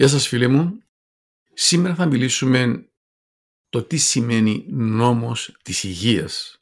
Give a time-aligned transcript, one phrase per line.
[0.00, 0.82] Γεια σας φίλε μου.
[1.54, 2.90] Σήμερα θα μιλήσουμε
[3.68, 6.56] το τι σημαίνει νόμος της υγείας.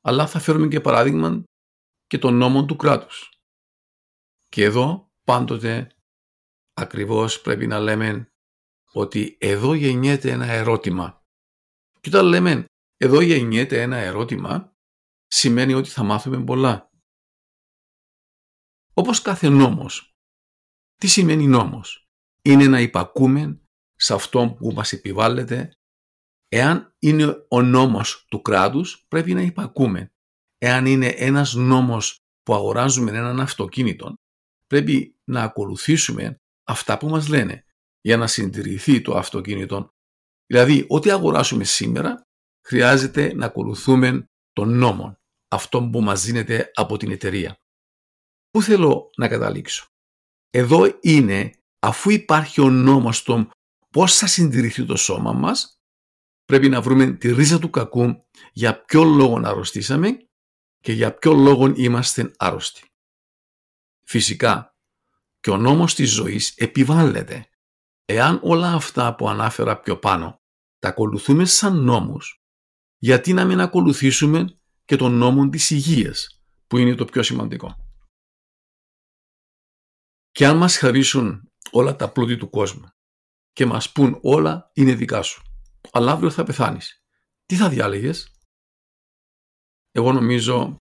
[0.00, 1.42] Αλλά θα φέρουμε και παράδειγμα
[2.06, 3.40] και τον νόμο του κράτους.
[4.48, 5.96] Και εδώ πάντοτε
[6.74, 8.32] ακριβώς πρέπει να λέμε
[8.92, 11.22] ότι εδώ γεννιέται ένα ερώτημα.
[12.00, 12.64] Και όταν λέμε
[12.96, 14.76] εδώ γεννιέται ένα ερώτημα,
[15.26, 16.90] σημαίνει ότι θα μάθουμε πολλά.
[18.94, 20.12] Όπως κάθε νόμος.
[20.94, 22.07] Τι σημαίνει νόμος;
[22.42, 23.60] Είναι να υπακούμε
[23.94, 25.72] σε αυτό που μας επιβάλλεται.
[26.48, 30.12] Εάν είναι ο νόμος του κράτους, πρέπει να υπακούμε.
[30.58, 34.14] Εάν είναι ένας νόμος που αγοράζουμε έναν αυτοκίνητο,
[34.66, 37.64] πρέπει να ακολουθήσουμε αυτά που μας λένε
[38.00, 39.90] για να συντηρηθεί το αυτοκίνητο.
[40.46, 42.22] Δηλαδή, ό,τι αγοράσουμε σήμερα,
[42.66, 45.16] χρειάζεται να ακολουθούμε τον νόμο,
[45.48, 47.56] αυτό που μας δίνεται από την εταιρεία.
[48.50, 49.86] Πού θέλω να καταλήξω;
[50.50, 53.50] Εδώ είναι αφού υπάρχει ο νόμος των
[53.90, 55.80] πώς θα συντηρηθεί το σώμα μας,
[56.44, 60.28] πρέπει να βρούμε τη ρίζα του κακού για ποιο λόγο αρρωστήσαμε
[60.80, 62.82] και για ποιο λόγο είμαστε άρρωστοι.
[64.02, 64.76] Φυσικά,
[65.40, 67.48] και ο νόμος της ζωής επιβάλλεται.
[68.04, 70.40] Εάν όλα αυτά που ανάφερα πιο πάνω
[70.78, 72.42] τα ακολουθούμε σαν νόμους,
[72.98, 77.76] γιατί να μην ακολουθήσουμε και τον νόμο της υγείας, που είναι το πιο σημαντικό.
[80.30, 82.88] Και αν μας χαρίσουν όλα τα πλούτη του κόσμου
[83.52, 85.42] και μας πούν όλα είναι δικά σου.
[85.92, 87.02] Αλλά αύριο θα πεθάνεις.
[87.46, 88.30] Τι θα διάλεγες;
[89.90, 90.76] Εγώ νομίζω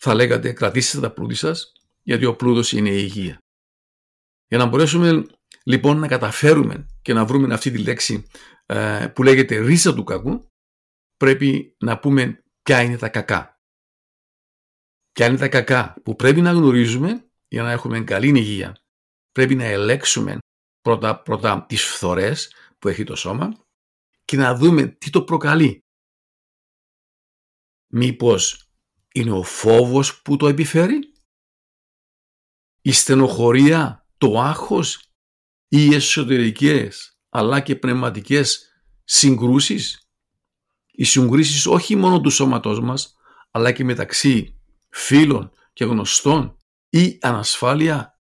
[0.00, 3.38] θα λέγατε κρατήστε τα πλούτη σας γιατί ο πλούτος είναι η υγεία.
[4.48, 5.26] Για να μπορέσουμε
[5.64, 8.26] λοιπόν να καταφέρουμε και να βρούμε αυτή τη λέξη
[8.66, 10.46] ε, που λέγεται ρίζα του κακού
[11.16, 13.60] πρέπει να πούμε ποια είναι τα κακά.
[15.12, 18.76] Ποια είναι τα κακά που πρέπει να γνωρίζουμε για να έχουμε καλή υγεία
[19.38, 20.38] πρέπει να ελέξουμε
[20.80, 23.64] πρώτα, πρώτα τις φθορές που έχει το σώμα
[24.24, 25.84] και να δούμε τι το προκαλεί.
[27.86, 28.70] Μήπως
[29.14, 31.12] είναι ο φόβος που το επιφέρει,
[32.80, 34.96] η στενοχωρία, το άγχος
[35.68, 38.72] ή οι εσωτερικές αλλά και πνευματικές
[39.04, 40.08] συγκρούσεις;
[40.90, 43.16] Οι συγκρούσεις όχι μόνο του σώματός μας
[43.50, 46.56] αλλά και μεταξύ φίλων και γνωστών
[46.88, 48.17] ή ανασφάλεια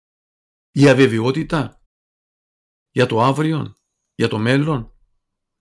[0.77, 1.81] η αβεβαιότητα
[2.91, 3.77] για το αύριο,
[4.15, 4.93] για το μέλλον.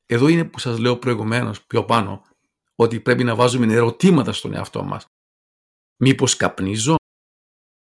[0.07, 2.23] Εδώ είναι που σας λέω προηγουμένως πιο πάνω
[2.75, 5.07] ότι πρέπει να βάζουμε ερωτήματα στον εαυτό μας.
[5.97, 6.95] Μήπως καπνίζω,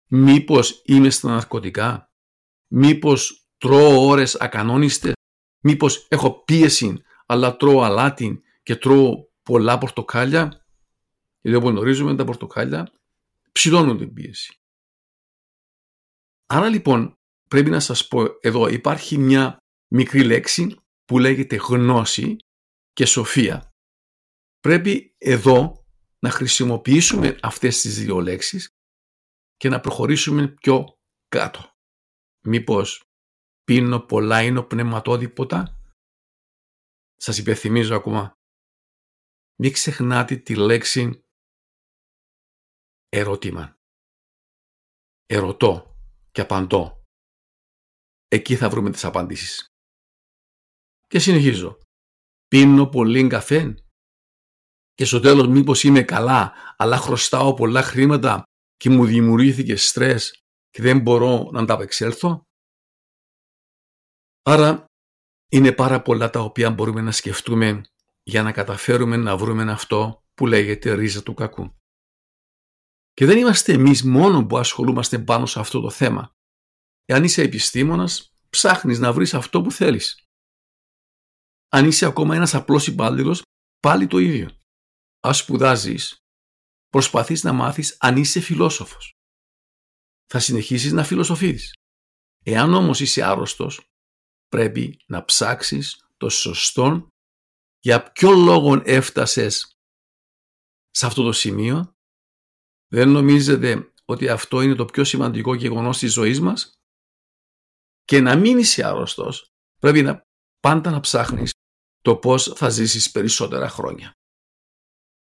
[0.07, 2.13] μήπως είμαι στα ναρκωτικά,
[2.67, 5.13] μήπως τρώω ώρες ακανόνιστες,
[5.61, 10.67] μήπως έχω πίεση αλλά τρώω αλάτι και τρώω πολλά πορτοκάλια,
[11.41, 12.93] γιατί όπως γνωρίζουμε τα πορτοκάλια
[13.53, 14.59] ψηλώνουν την πίεση.
[16.47, 17.19] Άρα λοιπόν
[17.49, 19.57] πρέπει να σας πω εδώ υπάρχει μια
[19.93, 22.37] μικρή λέξη που λέγεται γνώση
[22.93, 23.71] και σοφία.
[24.61, 25.85] Πρέπει εδώ
[26.19, 28.69] να χρησιμοποιήσουμε αυτές τις δύο λέξεις
[29.57, 30.99] και να προχωρήσουμε πιο
[31.29, 31.73] κάτω.
[32.47, 33.05] Μήπως
[33.65, 35.79] πίνω πολλά είναι ο πνευματόδη ποτά.
[37.17, 38.33] Σας υπενθυμίζω ακόμα.
[39.59, 41.25] Μην ξεχνάτε τη λέξη
[43.09, 43.77] ερώτημα.
[45.27, 45.97] Ερωτώ
[46.31, 47.04] και απαντώ.
[48.35, 49.67] Εκεί θα βρούμε τις απαντήσεις.
[51.07, 51.79] Και συνεχίζω.
[52.49, 53.75] Πίνω πολύ καφέ
[54.95, 58.43] και στο τέλος μήπως είμαι καλά αλλά χρωστάω πολλά χρήματα
[58.77, 62.43] και μου δημιουργήθηκε στρες και δεν μπορώ να ανταπεξέλθω.
[64.43, 64.85] Άρα
[65.51, 67.83] είναι πάρα πολλά τα οποία μπορούμε να σκεφτούμε
[68.23, 71.75] για να καταφέρουμε να βρούμε αυτό που λέγεται ρίζα του κακού.
[73.13, 76.33] Και δεν είμαστε εμείς μόνο που ασχολούμαστε πάνω σε αυτό το θέμα.
[77.05, 80.27] Εάν είσαι επιστήμονας, ψάχνεις να βρεις αυτό που θέλεις.
[81.69, 83.43] Αν είσαι ακόμα ένας απλός υπάλληλος,
[83.81, 84.51] πάλι το ίδιο.
[85.21, 86.17] Ας σπουδάζεις,
[86.89, 89.13] προσπαθείς να μάθεις αν είσαι φιλόσοφος.
[90.27, 91.73] Θα συνεχίσεις να φιλοσοφείς.
[92.45, 93.91] Εάν όμως είσαι άρρωστος,
[94.49, 97.09] πρέπει να ψάξεις το σωστό
[97.81, 99.79] για ποιο λόγο έφτασες
[100.91, 101.93] σε αυτό το σημείο.
[102.89, 106.73] Δεν νομίζετε ότι αυτό είναι το πιο σημαντικό γεγονός της ζωής μας;
[108.05, 110.27] Και να μην είσαι άρρωστος, πρέπει να
[110.61, 111.53] πάντα να ψάχνεις
[112.01, 114.13] το πώς θα ζήσεις περισσότερα χρόνια.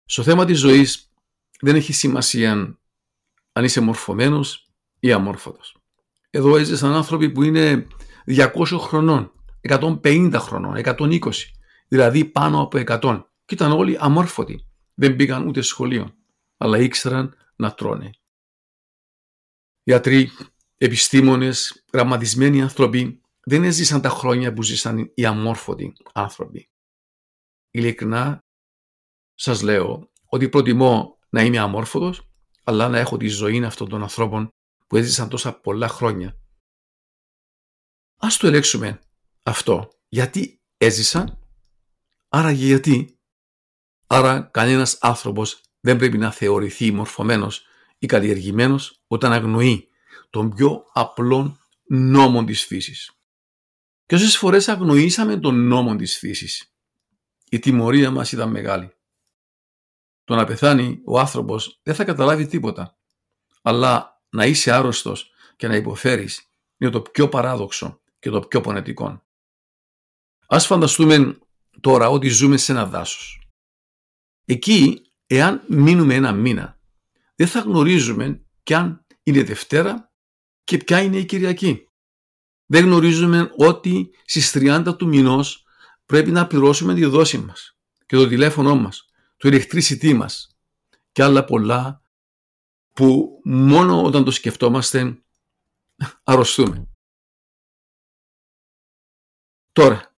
[0.06, 1.12] Στο θέμα της ζωής
[1.60, 2.80] δεν έχει σημασία
[3.52, 4.68] αν είσαι μορφωμένος
[5.00, 5.78] ή αμόρφωτος.
[6.30, 7.88] Εδώ έζησαν άνθρωποι που είναι
[8.26, 9.32] 200 χρονών,
[9.62, 11.20] 150 χρονών, 120,
[11.88, 14.68] δηλαδή πάνω από 100 και ήταν όλοι αμόρφωτοι.
[14.94, 16.16] Δεν πήγαν ούτε σχολείο,
[16.58, 18.10] αλλά ήξεραν να τρώνε.
[19.84, 20.32] Γιατροί,
[20.78, 26.70] επιστήμονες, γραμματισμένοι άνθρωποι δεν έζησαν τα χρόνια που ζήσαν οι αμόρφωτοι άνθρωποι.
[27.72, 28.40] Ειλικρινά
[29.34, 32.28] σας λέω ότι προτιμώ να είμαι αμόρφωτος
[32.64, 34.50] αλλά να έχω τη ζωή αυτών των ανθρώπων
[34.88, 36.38] που έζησαν τόσα πολλά χρόνια.
[38.20, 39.00] Ας το ελέγξουμε
[39.44, 39.90] αυτό.
[40.08, 41.40] Γιατί έζησαν,
[42.30, 43.18] άρα γιατί;
[44.08, 47.66] Άρα κανένας άνθρωπος δεν πρέπει να θεωρηθεί μορφωμένος
[48.00, 49.88] ή καλλιεργημένος όταν αγνοεί
[50.34, 51.58] τον πιο απλό
[51.88, 53.12] νόμο της φύσης.
[54.06, 56.74] Και όσες φορές αγνοήσαμε τον νόμο της φύσης,
[57.50, 58.94] η τιμωρία μας ήταν μεγάλη.
[60.24, 62.98] Το να πεθάνει ο άνθρωπος δεν θα καταλάβει τίποτα.
[63.62, 69.24] Αλλά να είσαι άρρωστος και να υποφέρεις είναι το πιο παράδοξο και το πιο πονετικό.
[70.48, 71.38] Ας φανταστούμε
[71.80, 73.48] τώρα ότι ζούμε σε ένα δάσος.
[74.46, 76.80] Εκεί, εάν μείνουμε ένα μήνα,
[77.36, 80.13] δεν θα γνωρίζουμε κι αν είναι Δευτέρα
[80.64, 81.90] και ποια είναι η Κυριακή;
[82.66, 85.66] Δεν γνωρίζουμε ότι στις 30 του μηνός
[86.06, 89.08] πρέπει να πληρώσουμε τη δόση μας και το τηλέφωνο μας
[89.38, 90.58] το ηλεκτρίσιτή μας
[91.12, 92.04] και άλλα πολλά
[92.92, 95.24] που μόνο όταν το σκεφτόμαστε
[96.24, 96.88] αρρωστούμε.
[99.72, 100.16] Τώρα,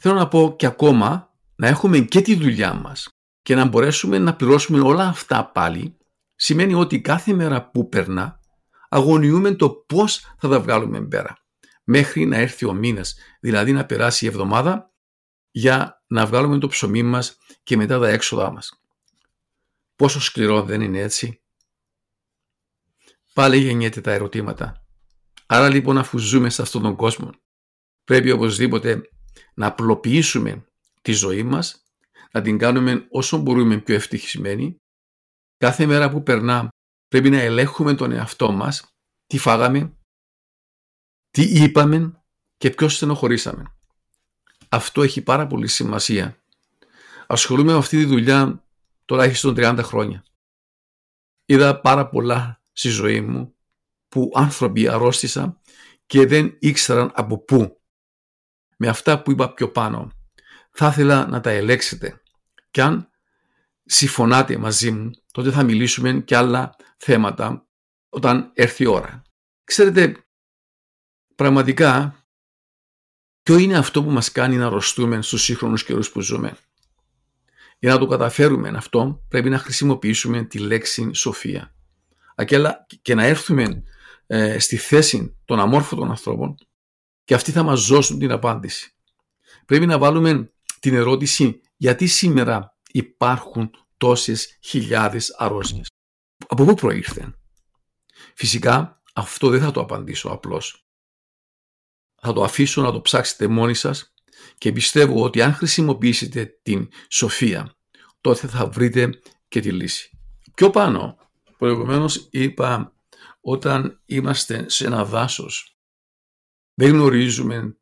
[0.00, 3.08] θέλω να πω και ακόμα να έχουμε και τη δουλειά μας
[3.42, 5.96] και να μπορέσουμε να πληρώσουμε όλα αυτά πάλι
[6.34, 8.40] σημαίνει ότι κάθε μέρα που περνά
[8.92, 11.36] αγωνιούμε το πώς θα τα βγάλουμε πέρα
[11.84, 14.92] μέχρι να έρθει ο μήνας, δηλαδή να περάσει η εβδομάδα
[15.50, 18.82] για να βγάλουμε το ψωμί μας και μετά τα έξοδά μας.
[19.96, 21.42] Πόσο σκληρό δεν είναι έτσι;
[23.32, 24.86] Πάλι γεννιέται τα ερωτήματα.
[25.46, 27.30] Άρα λοιπόν αφού ζούμε σε αυτόν τον κόσμο
[28.04, 29.00] πρέπει οπωσδήποτε
[29.54, 30.66] να απλοποιήσουμε
[31.02, 31.82] τη ζωή μας,
[32.32, 34.76] να την κάνουμε όσο μπορούμε πιο ευτυχισμένη.
[35.56, 36.68] Κάθε μέρα που περνά
[37.12, 38.94] πρέπει να ελέγχουμε τον εαυτό μας,
[39.26, 39.96] τι φάγαμε,
[41.30, 42.22] τι είπαμε
[42.56, 43.64] και ποιος στενοχωρήσαμε.
[44.68, 46.42] Αυτό έχει πάρα πολύ σημασία
[47.32, 48.64] ασχολούμαι με αυτή τη δουλειά
[49.04, 50.24] τουλάχιστον 30 χρόνια.
[51.44, 53.54] Είδα πάρα πολλά στη ζωή μου
[54.08, 55.60] που άνθρωποι αρρώστησαν
[56.06, 57.80] και δεν ήξεραν από πού.
[58.76, 60.10] Με αυτά που είπα πιο πάνω,
[60.70, 62.22] θα ήθελα να τα ελέξετε
[62.70, 63.10] και αν
[63.84, 67.66] συμφωνάτε μαζί μου, τότε θα μιλήσουμε και άλλα θέματα
[68.08, 69.22] όταν έρθει η ώρα.
[69.64, 70.16] Ξέρετε,
[71.34, 72.24] πραγματικά,
[73.42, 76.56] ποιο είναι αυτό που μας κάνει να αρρωστούμε στους σύγχρονους καιρούς που ζούμε;
[77.78, 81.74] Για να το καταφέρουμε αυτό πρέπει να χρησιμοποιήσουμε τη λέξη σοφία.
[83.02, 83.82] Και να έρθουμε
[84.26, 86.54] ε, στη θέση των αμόρφωτων ανθρώπων
[87.24, 88.94] και αυτοί θα μας δώσουν την απάντηση.
[89.66, 95.88] Πρέπει να βάλουμε την ερώτηση γιατί σήμερα υπάρχουν τόσες χιλιάδες αρρώστιες.
[96.46, 97.36] Από πού προήρθεν;
[98.34, 100.86] Φυσικά αυτό δεν θα το απαντήσω απλώς.
[102.20, 104.14] Θα το αφήσω να το ψάξετε μόνοι σας
[104.58, 107.76] και πιστεύω ότι αν χρησιμοποιήσετε την σοφία,
[108.20, 110.18] τότε θα βρείτε και τη λύση.
[110.54, 111.18] Πιο πάνω,
[111.58, 112.94] προηγουμένως είπα,
[113.40, 115.76] όταν είμαστε σε ένα δάσος,
[116.74, 117.76] δεν γνωρίζουμε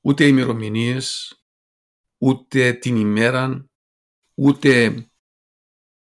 [0.00, 1.34] ούτε ημερομηνίες,
[2.18, 3.69] ούτε την ημέρα,
[4.42, 4.92] ούτε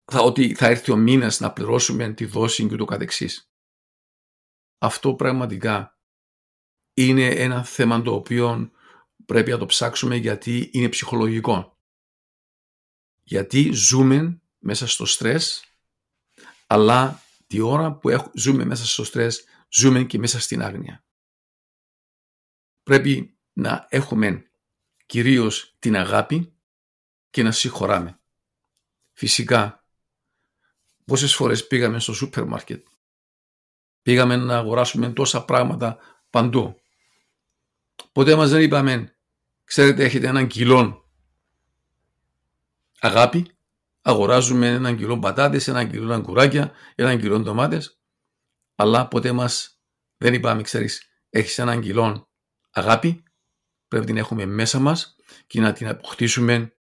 [0.05, 3.53] θα, ότι θα έρθει ο μήνας να πληρώσουμε τη δόση και το καθεξής.
[4.79, 5.99] Αυτό πραγματικά
[6.95, 8.71] είναι ένα θέμα το οποίο
[9.27, 11.79] πρέπει να το ψάξουμε γιατί είναι ψυχολογικό.
[13.23, 15.65] Γιατί ζούμε μέσα στο στρες,
[16.67, 21.05] αλλά τη ώρα που ζούμε μέσα στο στρες, ζούμε και μέσα στην άγνοια.
[22.83, 24.51] Πρέπει να έχουμε
[25.07, 26.57] κυρίως την αγάπη
[27.31, 28.22] και να συγχωράμε.
[29.13, 29.83] Φυσικά,
[31.05, 32.87] Πόσες φορές πήγαμε στο σούπερ μάρκετ.
[34.03, 35.99] Πήγαμε να αγοράσουμε τόσα πράγματα
[36.31, 36.81] παντού.
[38.13, 39.17] Ποτέ μας δεν είπαμε,
[39.65, 41.11] ξέρετε έχετε έναν κιλό
[43.01, 43.51] αγάπη,
[44.03, 48.01] αγοράζουμε έναν κιλό πατάτες, έναν κιλό αγκουράκια, έναν κιλό ντομάτες,
[48.75, 49.81] αλλά ποτέ μας
[50.17, 52.29] δεν είπαμε, ξέρεις, έχεις έναν κιλό
[52.71, 53.23] αγάπη,
[53.89, 55.17] πρέπει να την έχουμε μέσα μας
[55.47, 56.77] και να την αποκτήσουμε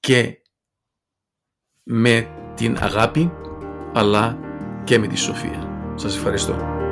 [0.00, 0.42] και
[1.84, 3.32] με την αγάπη
[3.94, 4.38] αλλά
[4.84, 5.92] και με τη σοφία.
[5.94, 6.83] Σας ευχαριστώ.